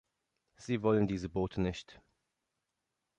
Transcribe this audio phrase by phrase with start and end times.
[0.55, 2.01] Sie wollen diese Boote nicht.